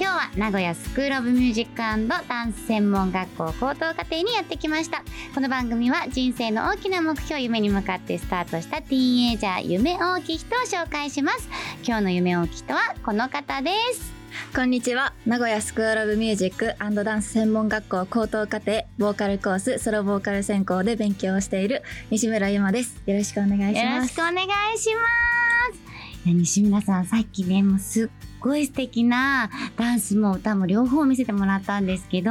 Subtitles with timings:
[0.00, 5.04] 今日は名古屋スクールオブミュージックダンス専門学校高等課程にやってきました。
[5.34, 11.46] この番組は人生の大きな目標夢に向かってスタートしたティーンエイジャー夢大きい人を紹介します。
[11.86, 14.10] 今日の夢大きい人はこの方です。
[14.56, 23.02] こんにちは名古屋スクールオブミュージックダンス専門学校高等課程ボーカルコースソロボーカル専攻で勉強をしている西村ゆまです。
[23.04, 23.94] よろしくお願いします。
[23.96, 24.34] よろしくお願
[24.74, 25.29] いします。
[26.24, 28.08] 西村さんさっきねもうすっ
[28.40, 32.30] ごい素敵なダンスも歌も両方見せてもらったんですけど、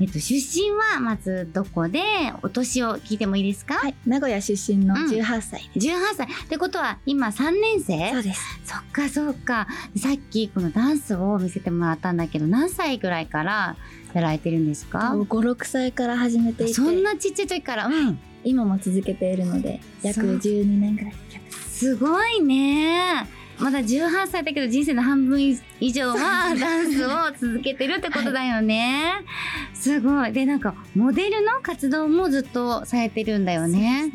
[0.00, 2.00] えっと、出身はまずどこで
[2.42, 6.26] お年を聞いてもいいですか、はい、名古屋出身の18歳です、うん、18歳。
[6.26, 8.12] ってことは今3年生？
[8.12, 8.60] そうです。
[8.64, 9.66] そっかそっか。
[9.96, 13.76] さっきこのダンスを見せてもらったんだけど何歳ぐらいから
[14.14, 16.74] やられてるんですか？56歳から始めていて。
[16.74, 17.86] そんなちっちゃい時から？
[17.86, 18.18] うん。
[18.44, 21.14] 今も続けているので約12年ぐらい
[21.82, 23.26] すごいね
[23.58, 25.42] まだ18歳だけど人生の半分
[25.80, 29.14] 以上は ダンスを続けてるってことだよね。
[29.14, 30.32] はい、すごい。
[30.32, 34.10] で、なんかモデルの活動もずっとされてるんだよね。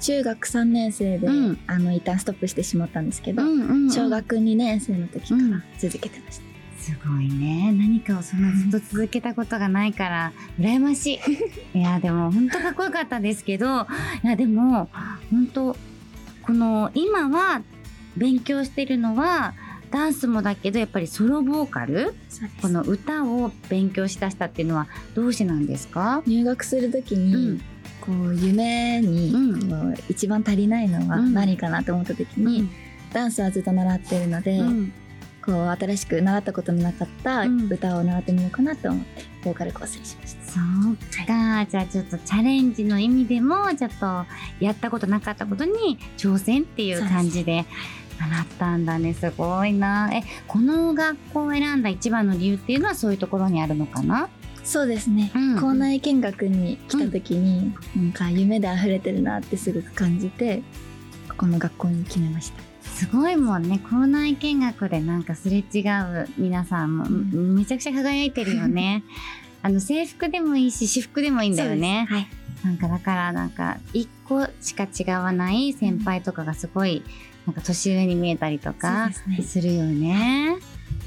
[0.00, 6.42] 中学3年生で、うん、あの一旦ストップしてしまったんですけど、うんうんうん、小学2年生の時から続けてました。
[6.42, 6.56] うん
[6.86, 11.18] すごいね何かをそんなずっと続けたことがないから羨ましい
[11.76, 13.88] いやでも本当かっこよかったですけど
[14.22, 14.88] いやでも
[15.32, 15.76] 本当
[16.46, 17.62] この今は
[18.16, 19.54] 勉強してるのは
[19.90, 22.14] ダンスもだけどやっぱりソロボーカル
[22.62, 26.22] この歌を勉強しだしたっていうのはどうしてなんですか？
[26.26, 27.60] 入学する時に、うん、
[28.00, 32.70] こう夢に、うん、一番足りないのは何かなと思った時に、うん、
[33.12, 34.60] ダンスはずっと習ってるので、
[35.46, 40.52] こう新しく習ったことのなかった歌を習ってみようかなと思ってボーカルコースにしました。
[40.52, 44.26] そうか、はい、じゃあちょっとチャレンジの意味でもちょっと
[44.58, 47.64] やったことなかったことに挑戦っていう感じで。
[48.18, 49.12] 習ったんだね。
[49.12, 50.10] すごいな。
[50.10, 54.30] えこの学校を選んだ一番の理由っていうのはそういうところにあるのかな？
[54.64, 60.62] そうですね、うん、校内見学に来た時に、うん、なんか夢で溢れてるなってすごく感じて
[61.28, 62.62] ここの学校に決めました
[62.94, 63.78] すごいもんね。
[63.90, 69.02] 校内見学でなんかすれ違う皆さんも、うん、めちゃくちゃ輝いてるよね。
[69.62, 72.06] あの制服でもいいし私服でもいいんだよね。
[72.08, 72.28] はい。
[72.64, 77.02] なんかだからなんか一個しか違わない先輩とかがすごい
[77.46, 79.10] なんか年上に見えたりとか
[79.44, 80.56] するよね。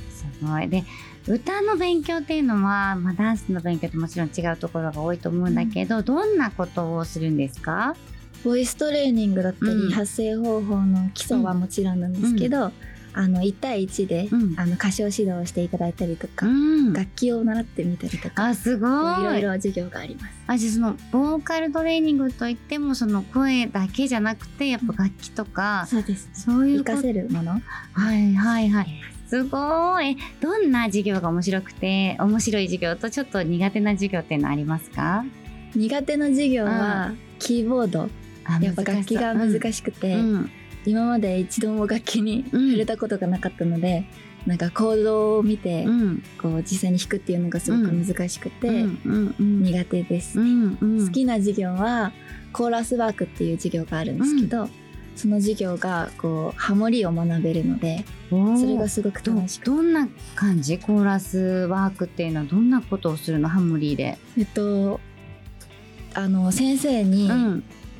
[0.09, 0.69] すごい。
[0.69, 0.83] で、
[1.27, 7.95] 歌の勉強っていうのは、まあ、ダンスの勉強ともちろん違うところが多いと思うんだけど、うん、どんなことをするんですか？
[8.43, 12.73] ボイストレーニングだったり、うん、発声方法の基礎はもちろんなんですけど、うん。
[13.11, 18.91] あの1対1で、うん、あの歌唱指導をしていただいたりとか、うん、楽器を習ってみたりとかあすごい。
[19.21, 20.33] いろいろ授業があります。
[20.45, 26.29] あじゃあそのボーカルトレーニングといってもその声だけじゃなくてやっぱ楽器とか、そうです。
[26.33, 27.59] そういう活かせるもの？
[27.93, 28.87] はいはいはい。
[29.27, 30.15] すごい。
[30.39, 35.25] どんな授業が面白くて面白い授業とちょっと苦手な授業っていうのありますか？
[35.75, 38.07] 苦手な授業はキーボード
[38.61, 40.51] やっぱ楽器が難しくて、うん。
[40.85, 44.05] 今まで一度も楽器に触れたことがなかったので、
[44.45, 48.85] うん、なんかコードを見て、うん、こう実際に弾くっていうのがすごく難しくて、
[49.39, 52.13] 苦手です、ね好きな授業は
[52.53, 54.69] コーラスワークっていう授業があるんですけど、
[55.17, 60.79] その授業がこうハモリを学べるのでそれがすごく楽しくどんな感じ？
[60.79, 63.49] コーラスワークっていうのはどんなことをするの？
[63.49, 64.17] ハモリで。
[64.37, 65.01] えっと
[66.15, 67.29] あの先生に、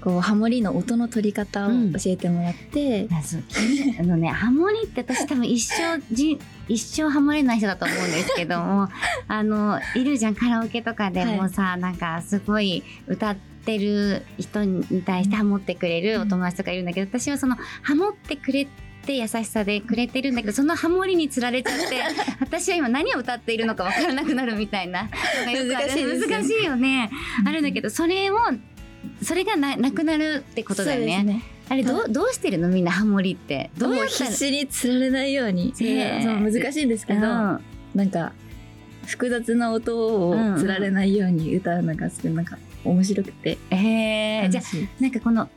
[0.01, 1.75] こうハモリの音の取り方を教
[2.07, 8.88] えてもらって、うん、あのねハモリって私多分一生じ一生ハモれない人だと思うんですけども
[9.28, 18.68] あのいるじゃんカラオケとかでもさ、はい、なんかすごい歌ってる人に対してハモってくれるお友達とかいるんだけど、私はそのハモってくれ
[19.06, 22.02] て優しさでくれてるんだけどそのハモリにつられちゃって
[22.40, 25.10] 私は今何を歌っているのか分からなくなるみたいな
[25.45, 27.10] 難しい、難しいよね、
[27.45, 28.38] あるんだけどそれを
[29.24, 31.24] それがななくなるってことだよね。
[31.24, 31.44] ね。
[31.69, 32.68] あれどうどうしてるの？
[32.68, 33.69] みんなハモリって。
[33.78, 36.22] どうもう必死につられないように、え。
[36.22, 37.62] ー、そう難しいんですけど、うん、
[37.96, 38.34] なんか
[39.06, 44.63] 複雑な音をつられないように歌うのがすごいなんか面白くて、うん、えー、じゃあ
[45.02, 45.50] なんかこの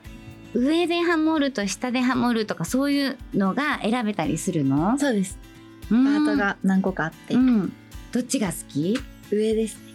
[0.54, 4.98] 上でハモると下でハモるとかそういうのが選べたりするの？
[4.98, 5.38] そうです。
[5.88, 7.72] パートが何個かあって、うん、
[8.12, 8.98] どっちが好き？
[9.30, 9.92] 上ですね。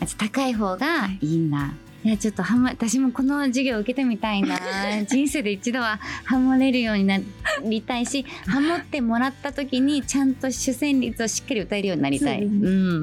[0.00, 1.70] あ高い方がいいんだ、い
[2.04, 4.58] やちょっとはま私もこの授業受けてみたいな。
[5.08, 7.18] 人生で一度はハモれるようにな
[7.64, 12.44] りたいし ハモってもらった時にちゃんと主旋律をしっかり歌えるようになりたい。
[12.44, 13.02] うう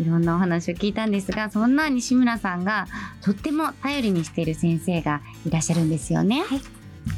[0.00, 2.86] いろんなお話を聞いたんですがそんな西村さんが
[3.20, 6.42] とっても頼りにしている先生がいらっしゃるんですよね。
[6.42, 6.60] はい、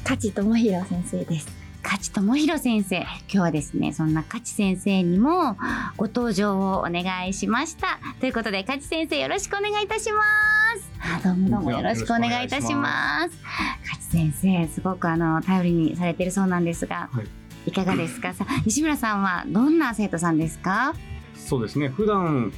[0.02, 1.48] 梶智弘先生です。
[1.82, 2.96] 勝智弘先生。
[3.00, 5.56] 今日はですねそんな勝先生にも
[5.96, 7.98] ご登場をお願いしました。
[8.20, 10.39] ということで勝先生よろしくお願いいたします
[11.02, 11.70] あどうもどうも。
[11.72, 13.38] よろしくお願いいたします。
[13.82, 17.22] 勝先生すごくあの頼りにされてるそうなんですが、は
[17.66, 18.34] い、いかがですか？
[18.34, 20.94] さ西村さんはどんな生徒さんですか？
[21.46, 21.88] そうですね。
[21.88, 22.52] 普段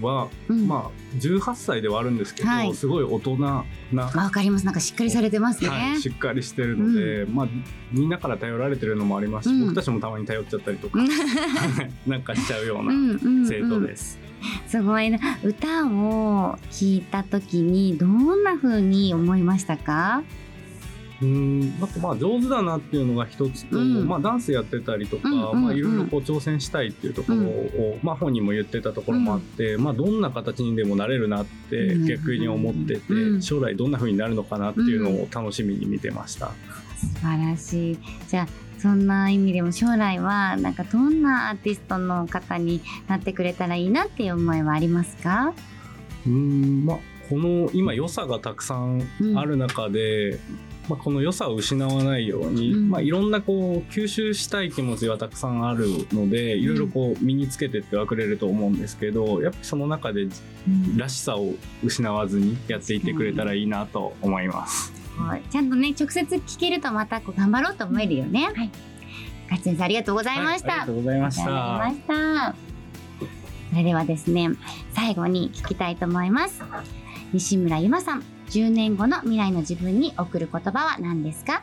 [0.00, 4.64] は、うん、まあ18歳ではあるんですけど、はい、すごい大人なわかります。
[4.64, 7.48] なんかしっかりされてますね、はい、しっかりしてるので、うん、まあ
[7.92, 10.98] みんなから頼られてるのもありますし、うん、僕たちもたまに頼っちゃったりとか
[12.06, 14.18] なんかしちゃうような生徒です。
[14.66, 15.18] すごいな。
[15.42, 20.22] 歌を聞いた時にどんな風に思いましたか？
[21.24, 33.00] うんなんかまあ上手だなっていうのが一つと、うん、まあ、ダンスやってたりとか、うん、まあ、いろいろこう挑戦したいっていうところを、まあ、本人も言ってたところもあって、まあ、どんな形にでもなれるなって逆に思ってて、
[33.40, 36.52] 将来どんな風になるのかなっていうのを楽しみに見てました。
[36.96, 37.98] 素晴らしい。
[38.28, 38.48] じゃあ
[38.78, 45.54] そんな意味でも将来はなんかどんなアーティストの方になってくれたらいいなっていう思いはありますか？
[46.26, 46.98] うんまあ
[47.30, 49.02] この今良さがたくさん
[49.36, 50.38] ある中で、うん
[50.88, 60.26] まあ、この良さを失わないように、うん、まあ、いろんなこう吸収したい気持ちがたくさんあるのでいろいろこう身につけてってはくれると思うんですけどやっぱりその中で
[60.96, 64.92] らしさを失わずにやっていってくれたらいいなと思います。
[65.16, 68.52] はい、ちゃんとね直接聞けるとまたこう頑張ろうと思えるよね。
[68.54, 68.70] はい。
[69.44, 70.72] 勝先生ありがとうございました。
[70.72, 71.40] はい、ありがとうございまし
[72.06, 72.54] た。
[73.70, 74.50] それではですね
[74.94, 76.62] 最後に聞きたいと思います。
[77.32, 81.62] 西村ゆまさん10年後の未来の自分に送る言葉は何ですか？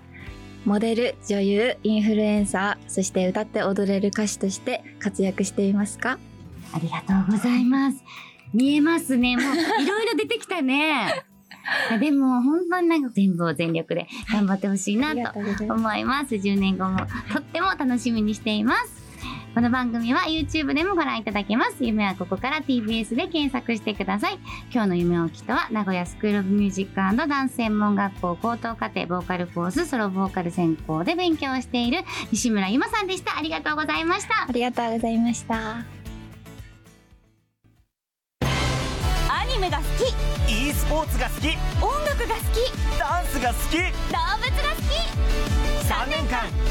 [0.66, 6.20] モデル、女優、インフルエンサー、そして歌って踊れる歌手として活躍していますか？
[6.74, 8.04] ありがとうございます。
[8.54, 9.38] 見えますね。
[9.38, 9.46] もう
[9.82, 11.24] いろいろ出てきたね。
[12.00, 15.40] でも本当になんか全部を全力で頑張ってほしいなと
[15.74, 16.36] 思います。
[16.36, 17.00] 10年後も
[17.32, 19.01] とっても楽しみにしています。
[19.54, 21.84] この番組は YouTube でもご覧いただけます。
[21.84, 24.40] 夢はここから TBS で検索してください。
[24.72, 32.00] 今日の夢をきとは、名古屋スクールオブミュージックダンス専門学校高等課程ボーカルコースソロボーカル専攻で勉強している
[32.32, 33.38] 西村唯万さんでした。
[33.38, 34.46] ありがとうございました。
[34.48, 35.56] ありがとうございました。
[35.58, 35.84] ア
[39.54, 39.84] ニメが好
[40.48, 41.48] き e スポーツが好き
[41.84, 44.92] 音楽が好きダンスが好き動物が好き
[45.92, 46.71] 3年間